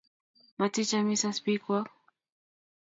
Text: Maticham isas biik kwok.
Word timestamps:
Maticham 0.59 1.05
isas 1.15 1.37
biik 1.45 1.61
kwok. 1.65 1.87